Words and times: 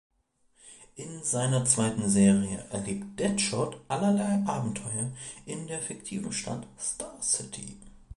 In 0.95 1.21
seiner 1.23 1.63
zweiten 1.65 2.09
Serie 2.09 2.65
erlebt 2.71 3.19
Deadshot 3.19 3.79
allerlei 3.87 4.41
Abenteuer 4.47 5.11
in 5.45 5.67
der 5.67 5.77
fiktiven 5.79 6.33
Stadt 6.33 6.65
Star 6.79 7.21
City. 7.21 7.77